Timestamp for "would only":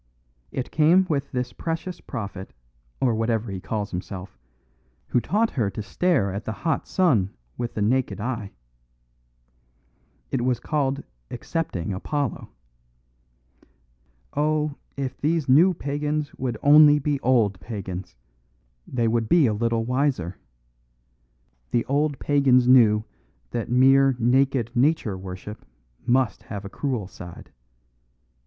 16.33-16.97